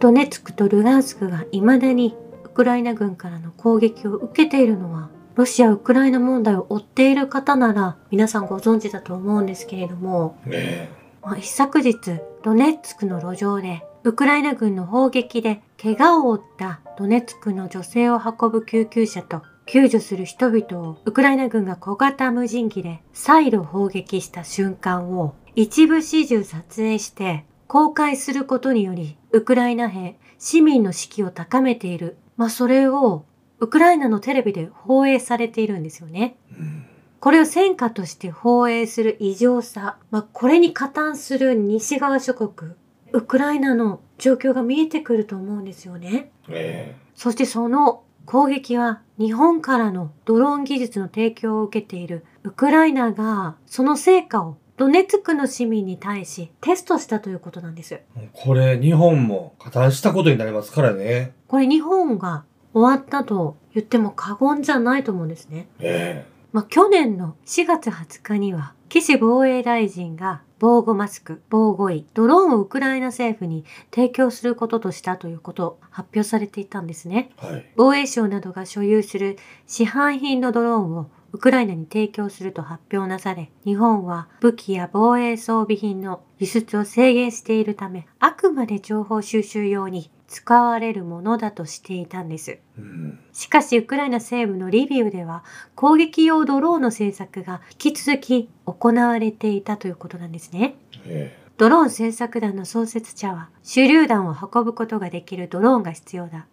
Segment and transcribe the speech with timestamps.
[0.00, 10.90] ドネツクとルガンスクが未だにウクライナ軍からの攻撃を受けているのはロシア・ウクライナ問題を追っている方なら皆さんご存知だと思うんですけれども、ね
[11.22, 11.98] まあ一昨日
[12.42, 32.16] ドネツクの路上でウクライナ軍の砲撃で怪我を負ったドネツクの女性を運ぶ救急車と救助する人々をウクライナ軍が小型無人機で再度砲撃した瞬間を一部始終撮影して公開することによりウクライナ兵、市民の士気を高めている。
[32.36, 33.24] まあそれを
[33.60, 36.36] ウクライナのテレビで放映されているんですよね。
[36.50, 36.86] うん
[37.20, 42.72] これを戦果として放映する異常さ、まあ、これに加担する西側諸国、
[43.12, 46.32] ウクライナの状況が見えてくると思うんですよね。
[46.48, 58.00] ねそしてその攻撃は日本からのドローン技術の提供を受けているウクライナがその成果をドネツクの市民に対しテストしたということなんです。
[58.32, 61.34] これ日本も加担したことになりますからね。
[61.48, 65.68] これ日本が終わったと言っても過言じゃないと思うんですね。
[65.78, 77.32] ねまあ、去年の4月20日には、岸防衛大臣が防護マスク、防護衣、ドローンをウクライナ政府に提供することとしたということを発表されていたんですね。
[77.36, 77.66] はい。
[77.76, 92.58] 防衛省などが所有する市販品のドローンをウクライナに提供すると発表なされ、日本は武器や防衛装備品の輸出を制限しているため、あくまで情報収集用に使われるものだとしていたんです。
[92.78, 93.18] うん。
[93.32, 100.76] しかし、ウクライナ西部のリビウでは、攻撃用ドローンの製作が引き続き行われていたということなんですね。
[101.04, 106.46] ねドローン製作団の創設者は、手榴弾を運ぶことができるドローンが必要だ。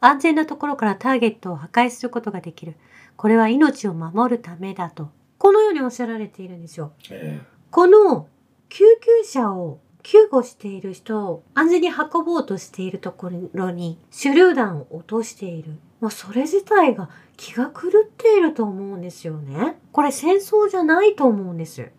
[0.00, 2.76] 安全なところからターゲットを破壊することができる。
[3.16, 5.10] これは命を守るためだと。
[5.38, 6.92] このようにおっしゃられているんですよ。
[7.10, 8.28] ねこの
[8.68, 15.78] 救急車を救護している人を安全に運ぼうとしているところに手榴弾を落としている。
[16.00, 19.78] まあ、それ自体が気が狂っていると思うんですよね。
[19.92, 21.90] これ戦争じゃないと思うんです。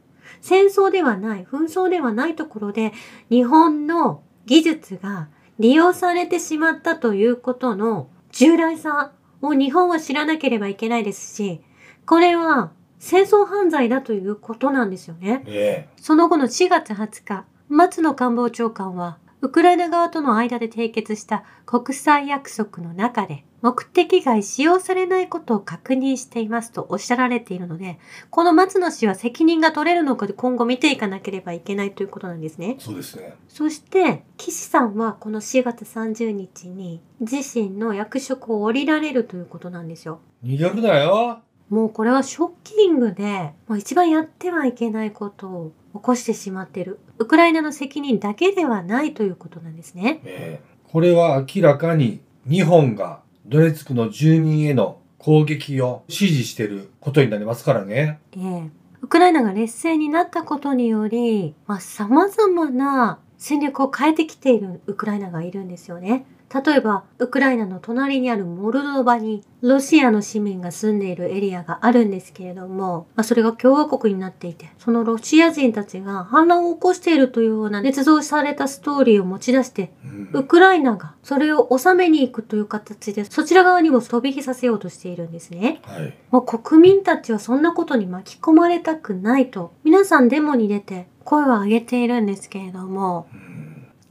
[0.41, 2.94] 戦争ではない、紛争ではないところで
[3.29, 5.29] 日本の技術が
[5.59, 9.12] 利用されてしまったということの重大さ
[9.47, 11.61] を日本は知らなければいけないですし、
[12.06, 15.39] これは戦争犯罪だということなんですよね。
[15.45, 27.97] ねその後の4月20日、松野官房長官は、ウクライナ側との間で締結した国際約束の中で、目的外使用されないことを確認していますとおっしゃられているので、
[28.29, 32.75] この松野氏は責任が取れるのかで今後見ていかなければいけないということなんですね。
[32.77, 33.33] そうですね。
[33.47, 40.19] そして、岸さんはこの4月30日に自身の役職を降りられるということなんですよ。
[40.43, 41.39] 逃げるなよ。
[41.69, 46.99] もうこれはショッキングで、もう一番やってはいけないことを起こしてしまっている。
[47.17, 50.21] ウクライナの責任だけではないということなんですね。
[50.23, 58.19] ねこれは明らかに日本がドネツクの住民への攻撃を支持していることになりますからね。
[58.38, 66.25] ええウクライナが劣勢になったことにより、まあ、様々な戦略を変えてきているウクライナがいるんですよね。
[66.53, 85.81] 例えば、ウクライナの隣にあるモルドバにロシアの市民が住んでいるエリアがあるんですけれども、まあ、それが共和国になっていて、そのロシア人たちが反乱を起こしているというような捏造されたストーリーを持ち出して、うんウクライナがそれを収めに行くという形で、そちら側にも飛び火させようとしているんですね。
[85.83, 86.13] はい。
[86.31, 93.66] もう国民たちはそんなことに巻き込まれたくないと、皆さんデモに出て声を上げているんですけれども、うん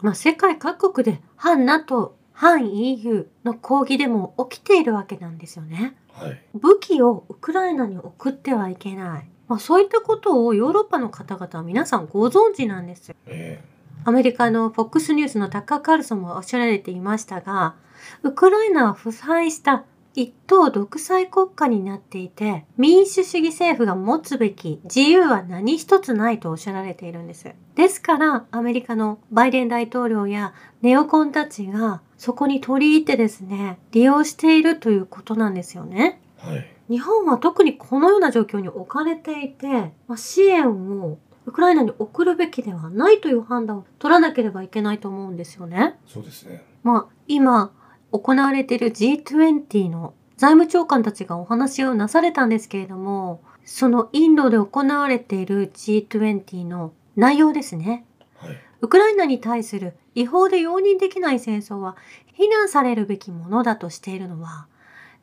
[0.05, 5.97] まあ、世界各国で反 NATO、反 EU の抗議デモ起きているわけなんですよね。
[6.13, 6.43] はい。
[6.55, 9.31] 武器をウクライナに送ってはいけない。
[9.49, 13.15] まあ、そういったことをヨーロッパの方々は皆さんご存知なんです。
[13.27, 13.65] ね
[14.05, 17.75] アメリカの FOX ニュースのタッカー・カールソンもおっしゃられていましたが、
[18.23, 19.85] ウクライナは腐敗した
[20.15, 27.51] 一党独裁国家になっていて、民主主義政府が持つべき自由は何一つないとおっしゃられているんです。
[27.75, 36.23] ですから、アメリカのバイデン大統領やネオコンたちがそこに取り入ってですね、利用しているということなんですよね。
[36.39, 36.67] はい。
[36.89, 45.99] 日本は特にこのような状況に置かれていて、まあ、支援をウクライナに送るべきではないという判断を取らなければいけないと思うんですよね。
[46.07, 46.65] そうですね。
[46.83, 47.73] まあ、今
[48.11, 58.07] 行われている G20 の財務長官たちがお話をなされたんですけれども、そのインドで行われている G20 の内容ですね。
[58.47, 58.61] はい。
[58.81, 61.97] ウクライナに対する違法で容認できない戦争は
[62.35, 64.67] 非難されるべきものだとしているのは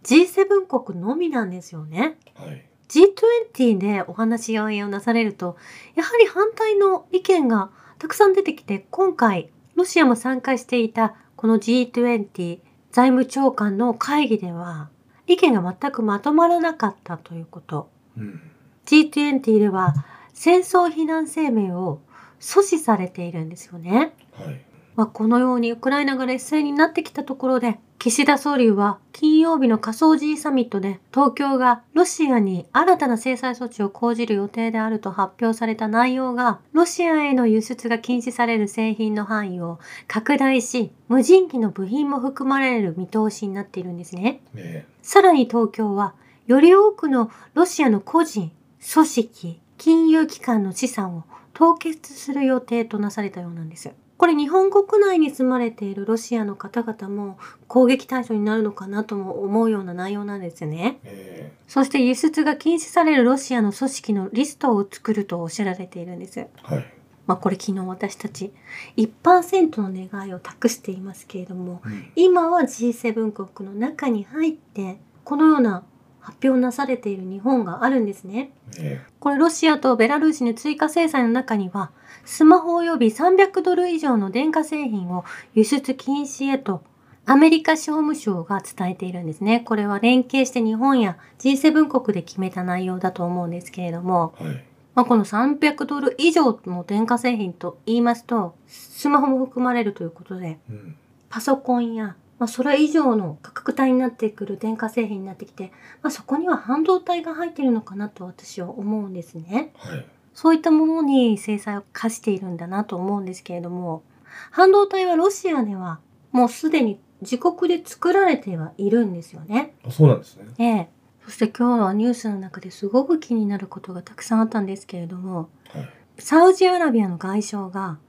[0.04, 2.18] G7 国のみなんですよね。
[2.36, 2.66] はい。
[2.90, 5.56] G20 でお話し合いをなされると、
[5.96, 7.70] やはり反対の意見が
[8.00, 12.60] たくさん出てきて、今回、ロシアも参加していたこの G20
[12.92, 14.90] 財務長官の会議では
[15.26, 17.90] 意見が全くまとまらなかったということ。
[18.18, 18.42] うん。
[18.86, 19.94] G20 では
[20.34, 22.02] 戦争非難声明を
[22.42, 24.14] 阻止されているんですよね。
[24.34, 24.62] はい。
[24.96, 44.42] まあ、このようにウクライナが劣勢になってきたところで、岸田総理は金曜日の仮想 G サミットで東京がロシアに新たな制裁措置を講じる予定であると発表された内容が、ロシアへの輸出が禁止される製品の範囲を拡大し、無人機の部品も含まれる見通しになっているんですね。
[44.54, 46.16] ねさらに東京は、
[46.48, 48.52] より多くのロシアの個人、
[48.94, 51.24] 組織、金融機関の資産を
[51.62, 53.92] 凍結する予定となされたようなんです。
[54.18, 57.38] これ日本国内に住まれているロシアの方々も
[57.68, 61.00] 攻撃対象になるのかなとも思うような内容なんですよね。
[61.04, 66.40] えそして輸出が禁止されるロシアの組織のリストを作るとおっしゃられているんです。
[66.40, 66.86] ーはい。
[67.28, 68.52] まあこれ昨日私たち
[68.98, 72.12] 1%の願いを託していますけれども、うん。
[72.16, 75.84] 今は G7 国の中に入ってこのような
[76.22, 78.52] 発表なされている日本があるんですね。
[78.78, 81.92] えこれロシアとベラルーシの追加制裁の中には
[82.24, 86.84] スマホ及び300ドル以上の電化製品を輸出禁止へと
[87.26, 89.62] アメリカ商務省が伝えているんですね。
[89.62, 94.66] これは連携して日本や G7 国で決めた内容だと思うんですけれども、ーはい。
[94.94, 100.96] まあ、この300ドル以上の電化製品と言いますとスマホも含まれるということでうん。
[101.30, 105.72] パソコンや、まあ、それ以上の価格帯になってくる電化製品になってきて、
[106.02, 109.74] まあ、そこには半導体が入っているのかなと私は思うんですね。
[109.78, 110.06] はい。
[110.34, 114.02] そういったものに制裁を課しているんだなと思うんですけれども、
[114.50, 116.00] 半導体はロシアでは
[116.32, 119.76] もうすでに自国で作られてはいるんですよね。
[119.86, 120.46] あそうなんですね。
[120.58, 120.90] ええ。
[121.24, 125.90] そして今日はニュースの中ですごく気になることがたくさんあったんですけれども、はい。
[126.18, 128.00] サウジアラビアの外相が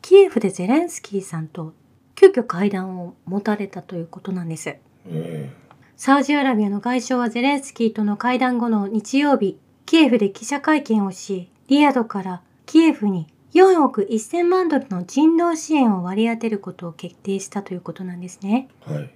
[0.00, 1.74] キエフでゼレンスキーさんと
[2.14, 4.76] 急遽会談を持たれたということなんです。
[5.06, 5.50] え
[5.96, 18.68] サウジアラビアの外相はゼレンスキーとの会談後の日曜日、キエフで記者会見をし、リヤドからキエフに4億1000万ドルの人道支援を割り当てることを決定したということなんですね。
[18.86, 19.10] ーはい。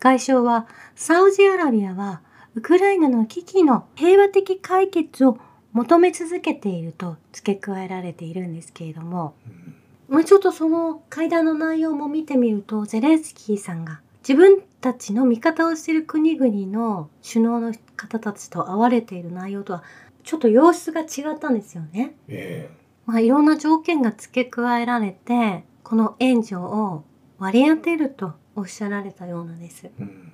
[0.00, 0.66] 外相は、
[0.96, 2.22] サウジアラビアは、
[2.54, 5.38] ウクライナの危機の平和的解決を
[5.72, 9.81] 求め続けていると付け加えられているんですけれども、うん
[10.12, 19.82] まあ、ちょっとその会談の内容も見てみると、ゼレンスキーさんが自分たちの味方をしている国々の首脳の方たちと会われている内容とは、
[20.22, 22.14] ちょっと様子が違ったんですよね。
[22.28, 22.68] え
[23.06, 27.04] まあ、いろんな条件が付け加えられて、この援助を
[27.38, 29.86] 割り当てるとおっしゃられたようなんです。
[29.86, 30.30] ーうん。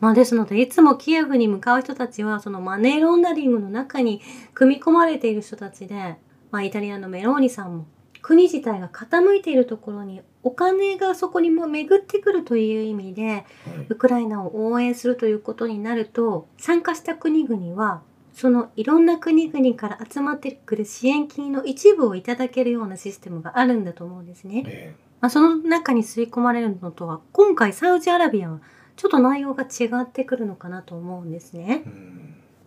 [0.00, 4.22] まあですので、いつもキエフに向かう人たちは、そのマネーロンダリングの中に
[4.54, 6.16] 組み込まれている人たちで、
[6.50, 7.86] まあイタリアのメローニさんも、
[8.22, 13.44] 国自体が傾いているところにお金がそこにも巡ってくるという意味で、はい。
[13.88, 24.62] ウクライナを応援するということになると、参加した国々は、そのいろんな国々から集まってくる支援金の一部をいただけるようなシステムがあるんだと思うんですね。
[24.66, 28.60] えまあ、その中に吸い込まれるのとは、今回サウジアラビアは
[28.96, 31.82] ちょっと内容が違ってくるのかなと思うんですね。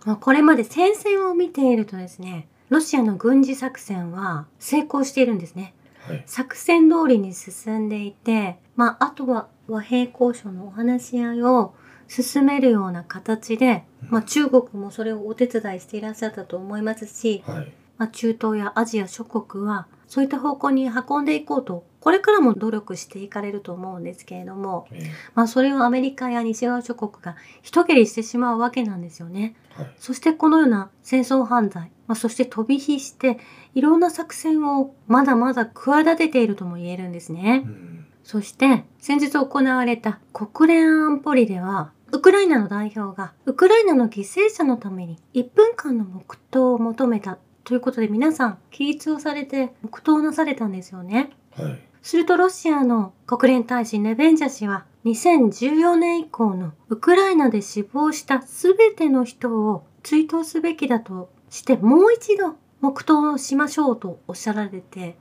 [0.05, 5.73] まあ、これまで戦線を見ているとですね、ロシアの軍事作戦は成功しているんですね。
[5.99, 6.23] はい。
[6.25, 11.73] 作戦通りに進んでいて、まあ、あとは和平交渉のお話し合いを
[12.07, 17.73] 進めるような形で、まあ、中国もそれをお手伝いしていらっしゃったと思いますし、はい。
[17.97, 29.55] まあ、中東やアジア諸国はそういった方向に運んでいこうと、これからも努力していかれると思うんですけれども、えまあ、それをアメリカや西側諸国が一蹴りしてしまうわけなんですよね。
[29.77, 29.93] ーはい。
[29.97, 33.37] そしてこのような戦争犯罪、まあ、そして飛び火して
[33.73, 37.69] いろんな作戦をまだまだ企てているとも言えるんですねう。
[37.69, 38.05] ん。
[38.25, 51.29] そして先日行われた国連安保理ではウクライナの代表がウクライナの犠牲者のために1分間の黙祷を求めたということで皆さん起立をされて黙祷なされたんですよね。
[51.55, 51.79] はい。
[52.01, 65.15] するとロシアの国連大使ネベンジャ氏は2014年以降のウクライナで死亡した全ての人を追悼すべきだとしてもう一度黙祷をしましょうとおっしゃられて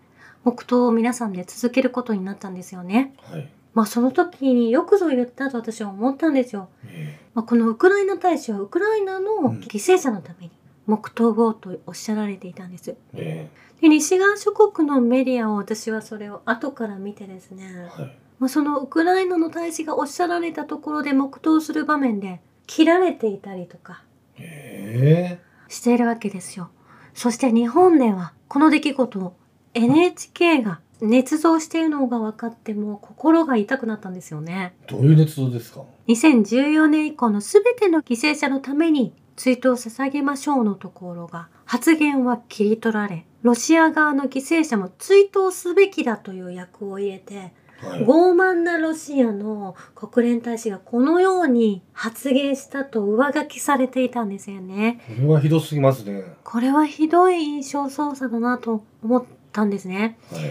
[0.45, 3.15] 黙祷を皆さんで続けることになったんですよね。
[3.25, 3.49] はい。
[3.75, 6.71] まあその時によくぞ言ったと私は思ったんですよ。
[6.87, 10.53] えまあ、このウクライナ大使はウクライナのうん犠牲者のために
[10.87, 12.97] 黙祷をとおっしゃられていたんです。
[13.13, 13.49] で
[13.83, 18.17] 西側諸国のメディアを私はそれを後から見てですね、ーはい。
[18.39, 24.03] まあ、そのウクライナの大使がおっしゃられたところで黙祷する場面で切られていたりとか
[24.39, 25.20] え
[25.71, 26.71] しているわけですよ。
[27.15, 29.37] そして日本ではこの出来事を
[29.73, 34.75] NHK が捏造しているのが分かっても心が痛くなったんですよね。
[34.87, 48.05] どういう捏造ですか？2014年以降の全ての犠牲者のために追悼を捧げましょうのところが発言は切り取られロシア側の犠牲者も追悼すべきだという役を入れてはい。
[48.05, 55.01] 傲慢なロシアの国連大使がこのように発言したと上書きされていたんですよね。
[55.09, 56.25] これはひどすぎますね。
[56.45, 60.19] これはひどい印象操作だなと思ったんですね。
[60.31, 60.43] はい。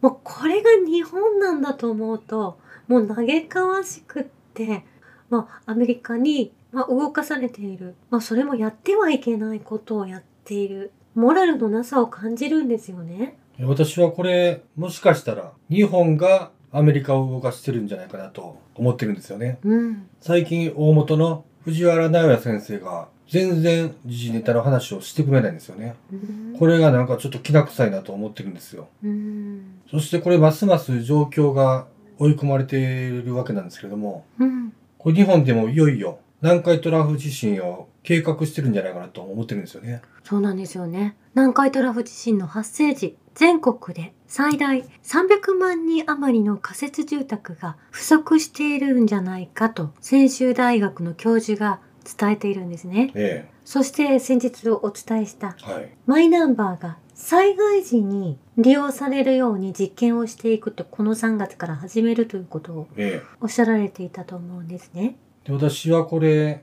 [0.00, 4.24] もうこれが日本なんだと思うともう嘆かわしくっ
[4.54, 4.84] て、
[5.28, 13.36] まあ、アメリカに、まあ、動かされている、まあ、それもやってはいけないことをやっているモラルのなさを感じるんですよね。
[13.60, 19.58] 私はこれ、もしかしたら、日本がアメリカを動かしてるんじゃないかなと思ってるんですよね。
[19.64, 25.96] うん、最近、大元の藤原直也先生が、全然時事ネタの話をしてくれないんですよね。
[26.12, 28.88] うんこれがなんかちょっときな臭いなと思ってるんですよ。
[29.04, 31.86] うんそしてこれ、ますます状況が
[32.18, 40.02] 追い込まれているわけなんですけれども、うんこれ日本でもいよいよ南海トラフ地震を計画してるんじゃないかなと思ってるんですよね。
[40.22, 41.16] そうなんですよね。
[41.34, 51.80] 南海トラフ地震の発生時、全国で最大300万人余りの仮設住宅が不足しているんじゃないかと、専修大学の教授が
[52.16, 53.10] 伝えているんですね。
[53.14, 55.72] えそして先日お伝えしたえ。
[55.72, 55.90] はい。
[56.06, 63.26] マイナンバーが災害時に利用されるように実験をしていくとこの3月から始めるということをええ。
[63.40, 65.16] おっしゃられていたと思うんですね。
[65.48, 66.62] で私はこれ、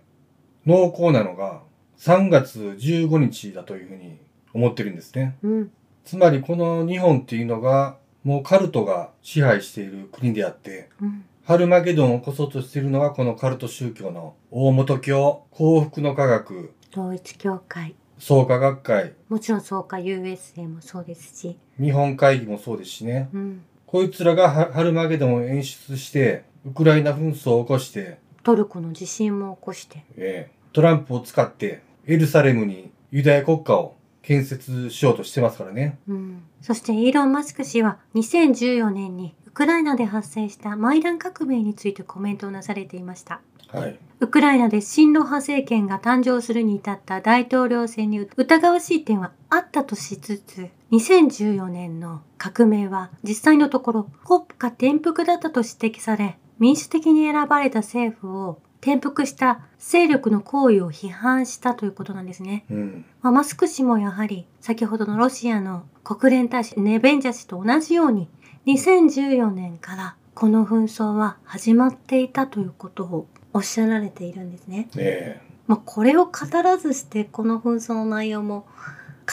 [0.65, 1.62] 濃厚なのが
[1.98, 4.18] 3月15日だというふうに
[4.54, 5.38] 思ってるんですね。
[5.42, 5.72] うん。
[6.04, 11.25] つまりこの日本っていうのが、もうカルトが支配している国であって、うん。
[11.44, 17.96] ハルマゲドンを起こそうとしているのがこのカルト宗教の大元教、幸福の科学、統一教会。
[18.18, 21.58] 創価学会、もちろん創価 USA もそうですし。
[21.77, 23.30] 日本会議もそうですしね。
[23.34, 23.62] うん。
[23.86, 30.06] こいつらがハハルマゲドンを演出して、ウクライナ紛争を起こして、トルコの地震も起こして。
[30.16, 35.98] ええトランプを使ってエルサレムにユダヤ国家を建設しようとしてますからね。
[36.08, 36.44] うん。
[36.62, 43.42] そしてイーロン・マスク氏は2014年にウクライナで発生したマイダン革命についてコメントをなされていました。
[43.70, 43.98] はい。
[44.20, 62.66] ウクライナで親ロ派政権が誕生するに至った大統領選に疑わしい点はあったとしつつ、2014年の革命は実際のところ国家転覆だったと指摘され、民主的に選ばれた政府を転覆した勢力の行為を批判したということなんですね。
[62.70, 63.06] うん。
[63.22, 68.30] まあ、マスク氏もやはり先ほどのロシアの国連大使ネベンジャ氏と同じように
[68.68, 74.88] 2014年からこの紛争は始まっていたということをおっしゃられているんですね。
[74.98, 76.32] えまあ、これを語
[76.62, 78.68] らずしてこの紛争の内容も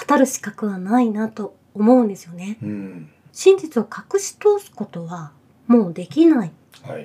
[0.09, 2.59] 語る資格はないなと思うんですよね。
[2.63, 3.11] えうん。
[3.33, 5.33] 真実を隠し通すことは
[5.67, 6.53] もうできない。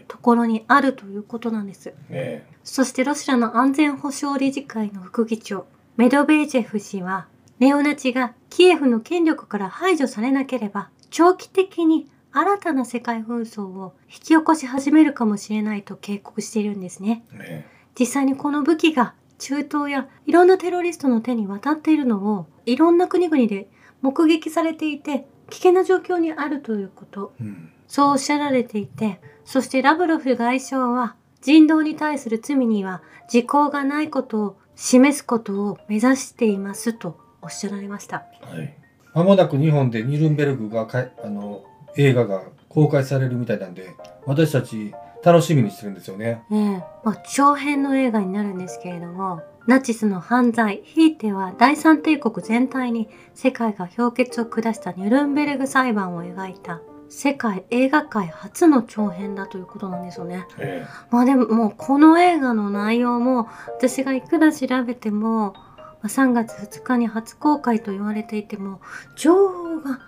[0.08, 1.94] ところにあるということなんです。
[2.10, 5.66] えそしてロシアの安全保障理事会の副議長、
[5.96, 7.28] メドベージェフ氏は、
[7.60, 17.24] ネオナチがキエフの権力から排除されなければ、長期的に新たな世界紛争を引き起こし始めるかもしれないと警告しているんですね。
[17.34, 23.70] ええ実際にこの武器が中東やいろんなテロリストの手に渡っているのをいろんな国々で
[24.02, 27.72] 目撃されていて危険な状況にあるということえうん。
[27.88, 38.26] そうおっしゃられていて、そしてラブロフ外相は人道に対する罪には時効がないことを示すことを目指していますとおっしゃられました。
[38.42, 38.78] はい。
[39.14, 41.64] まもなく日本でニルンベルグがかい、あの、
[41.96, 46.44] 映画が公開されるみたいなんで、私たち楽しみにしてるんですよね。
[46.52, 60.46] ええまあ、長編の映画になるんですけれども、ナチスの犯罪、ひいては第三帝国全体に世界が評決を下したニュルンベルグ裁判を描いた世界映画界初の長編だということなんですよね。
[60.60, 63.48] えまあでももうこの映画の内容も
[63.78, 68.82] 私がいくら調べてもまあ3月2日に初公開と言われていても
[69.16, 70.00] 情報が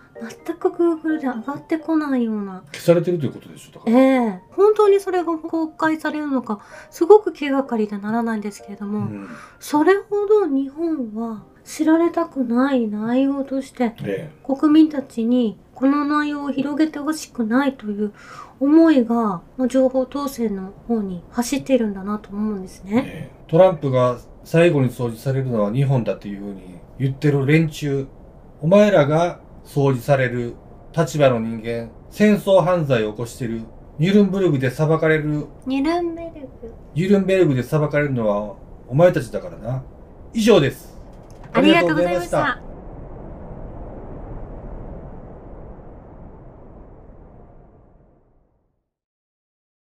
[0.46, 4.00] 全く Google で上がってこないようなえ消されてるということでしょえら。
[4.34, 6.60] え本当にそれが公開されるのか
[6.92, 9.30] すごく気がかりでならないんですけれども、うん。
[9.60, 18.12] それほど日本は知られたくない内容としてえ国民たちにこの内容を広げてほしくないという
[18.60, 23.04] 思いがまあ情報統制の方に走っているんだなと思うんですえね。
[23.06, 26.62] ええトランプが最後に掃除されるのは日本だっていうふうに
[27.00, 28.08] 言ってる連中、
[28.62, 30.54] お前らが掃除される
[30.96, 33.62] 立場の人間、戦争犯罪を起こしてる、
[33.98, 36.40] ニュルンブルグで裁かれる、ニュルンベルグ
[36.94, 38.56] ニュルンベルグで裁かれるのは
[38.88, 39.82] お前たちだからな。
[40.34, 40.94] 以上です。
[41.54, 42.69] ありがとうございました。